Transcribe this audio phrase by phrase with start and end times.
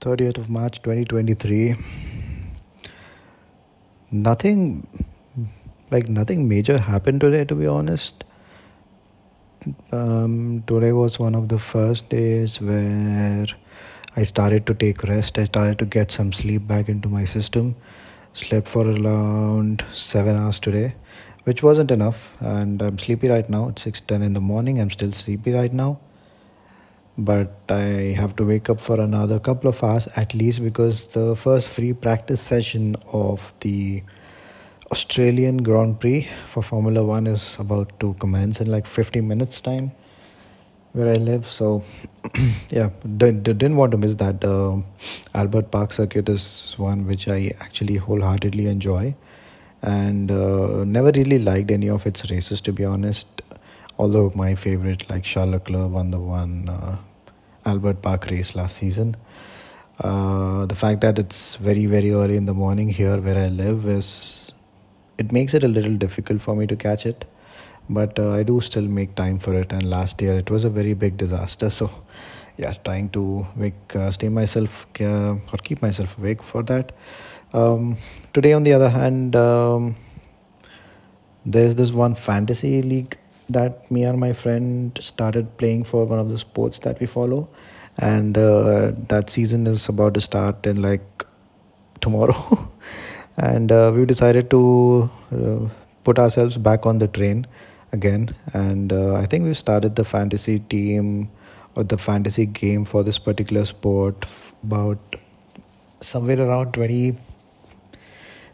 [0.00, 1.74] 30th of March 2023.
[4.12, 4.86] Nothing,
[5.90, 8.24] like, nothing major happened today, to be honest.
[9.90, 13.46] Um, today was one of the first days where
[14.16, 15.36] I started to take rest.
[15.36, 17.74] I started to get some sleep back into my system.
[18.34, 20.94] Slept for around seven hours today,
[21.42, 22.36] which wasn't enough.
[22.40, 23.70] And I'm sleepy right now.
[23.70, 24.80] It's 6:10 in the morning.
[24.80, 25.98] I'm still sleepy right now
[27.18, 31.34] but I have to wake up for another couple of hours at least because the
[31.34, 34.04] first free practice session of the
[34.92, 39.90] Australian Grand Prix for Formula One is about to commence in like 50 minutes time
[40.92, 41.46] where I live.
[41.46, 41.82] So,
[42.70, 44.44] yeah, didn't want to miss that.
[45.34, 49.14] Albert Park circuit is one which I actually wholeheartedly enjoy
[49.82, 53.37] and uh, never really liked any of its races to be honest.
[53.98, 56.98] Although my favorite, like Charles Leclerc, won the one uh,
[57.66, 59.16] Albert Park race last season.
[60.00, 63.86] Uh, the fact that it's very very early in the morning here where I live
[63.86, 64.52] is
[65.18, 67.24] it makes it a little difficult for me to catch it,
[67.90, 69.72] but uh, I do still make time for it.
[69.72, 71.90] And last year it was a very big disaster, so
[72.56, 76.92] yeah, trying to make uh, stay myself uh, or keep myself awake for that.
[77.52, 77.96] Um,
[78.34, 79.96] today, on the other hand, um,
[81.46, 83.16] there's this one fantasy league
[83.48, 87.48] that me and my friend started playing for one of the sports that we follow.
[87.98, 91.24] And uh, that season is about to start in like
[92.00, 92.68] tomorrow.
[93.40, 95.68] And uh, we decided to uh,
[96.02, 97.46] put ourselves back on the train
[97.92, 98.34] again.
[98.52, 101.30] And uh, i think we started the fantasy team
[101.76, 104.26] or the fantasy game for this particular sport
[104.64, 105.16] about
[106.00, 107.16] somewhere around 20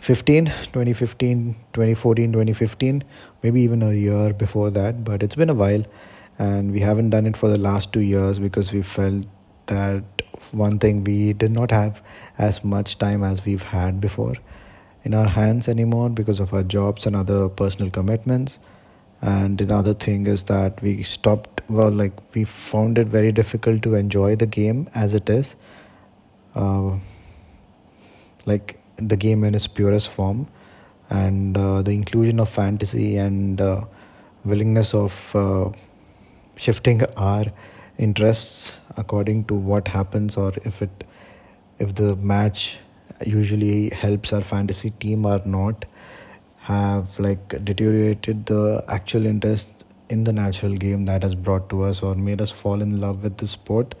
[0.00, 3.04] 15 2015 2014 2015
[3.42, 5.84] maybe even a year before that but it's been a while.
[6.38, 9.26] And we haven't done it for the last 2 years because we felt
[9.66, 10.02] that
[10.52, 12.02] one thing we did not have
[12.38, 14.36] as much time as we've had before
[15.04, 18.58] in our hands anymore because of our jobs and other personal commitments.
[19.20, 23.94] And another thing is that we stopped well like we found it very difficult to
[23.94, 25.56] enjoy the game as it is.
[26.54, 26.98] Uh,
[28.46, 30.46] like the game in its purest form
[31.08, 33.84] and uh, the inclusion of fantasy and uh,
[34.44, 35.70] willingness of uh,
[36.56, 37.44] shifting our
[37.98, 41.04] interests according to what happens or if it
[41.78, 42.78] if the match
[43.26, 45.84] usually helps our fantasy team or not
[46.58, 52.02] have like deteriorated the actual interest in the natural game that has brought to us
[52.02, 53.94] or made us fall in love with the sport.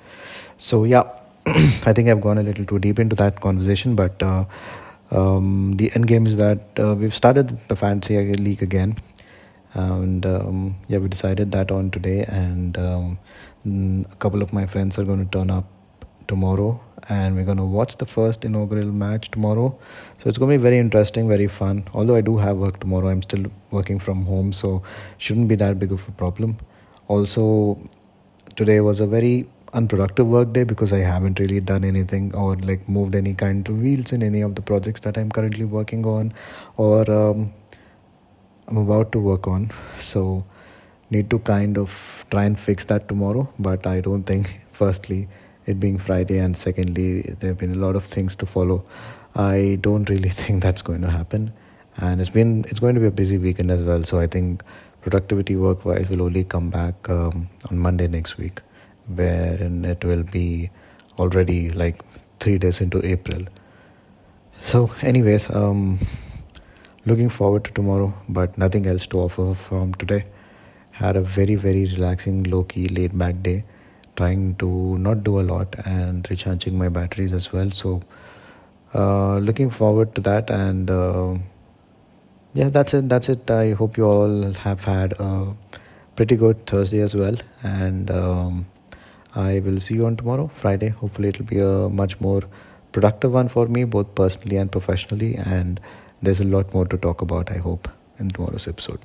[0.58, 1.04] So yeah
[1.86, 4.44] i think i've gone a little too deep into that conversation but uh,
[5.10, 8.96] um, the end game is that uh, we've started the fantasy league again.
[9.72, 12.24] And um, yeah we decided that on today.
[12.24, 13.18] And um,
[14.10, 15.64] a couple of my friends are going to turn up
[16.28, 16.80] tomorrow.
[17.08, 19.76] And we're going to watch the first inaugural match tomorrow.
[20.18, 21.84] So it's going to be very interesting very fun.
[21.92, 24.52] Although i do have work tomorrow i'm still working from home.
[24.52, 24.82] So
[25.18, 26.58] shouldn't be that big of a problem.
[27.08, 27.78] Also
[28.54, 32.88] today was a very unproductive work day because I haven't really done anything or like
[32.88, 36.32] moved any kind of wheels in any of the projects that I'm currently working on
[36.76, 37.52] or um,
[38.66, 39.70] I'm about to work on.
[39.98, 40.44] So
[41.10, 43.52] need to kind of try and fix that tomorrow.
[43.58, 45.28] But I don't think, firstly,
[45.66, 48.84] it being Friday and secondly, there have been a lot of things to follow.
[49.34, 51.52] I don't really think that's going to happen.
[51.96, 54.02] And it's been it's going to be a busy weekend as well.
[54.04, 54.62] So I think
[55.02, 58.62] productivity work wise will only come back um, on Monday next week
[59.14, 60.70] wherein it will be
[61.18, 62.02] already like
[62.38, 63.44] three days into April.
[64.60, 65.98] So, anyways, um,
[67.06, 70.24] looking forward to tomorrow, but nothing else to offer from today.
[70.90, 73.64] Had a very, very relaxing, low key, laid back day,
[74.16, 77.70] trying to not do a lot and recharging my batteries as well.
[77.70, 78.02] So,
[78.94, 81.38] uh, looking forward to that, and uh,
[82.52, 83.08] yeah, that's it.
[83.08, 83.50] That's it.
[83.50, 85.54] I hope you all have had a
[86.16, 88.66] pretty good Thursday as well, and um,
[89.34, 90.88] I will see you on tomorrow, Friday.
[90.88, 92.42] Hopefully, it'll be a much more
[92.90, 95.36] productive one for me, both personally and professionally.
[95.36, 95.80] And
[96.20, 97.88] there's a lot more to talk about, I hope,
[98.18, 98.98] in tomorrow's episode.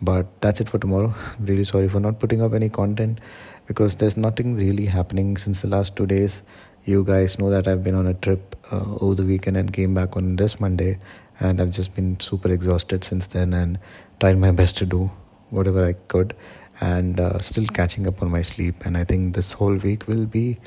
[0.00, 1.14] But that's it for tomorrow.
[1.40, 3.20] Really sorry for not putting up any content
[3.66, 6.42] because there's nothing really happening since the last two days.
[6.86, 9.92] You guys know that I've been on a trip uh, over the weekend and came
[9.92, 10.98] back on this Monday,
[11.40, 13.78] and I've just been super exhausted since then and
[14.20, 15.10] tried my best to do
[15.50, 16.34] whatever I could
[16.80, 18.84] and uh, still catching up on my sleep.
[18.84, 20.58] And I think this whole week will be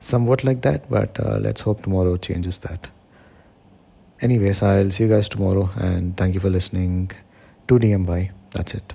[0.00, 2.90] somewhat like that, but uh, let's hope tomorrow changes that.
[4.20, 7.10] Anyways, I'll see you guys tomorrow, and thank you for listening
[7.68, 8.30] to DMY.
[8.52, 8.92] That's it.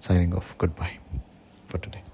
[0.00, 0.56] Signing off.
[0.58, 0.98] Goodbye
[1.66, 2.07] for today.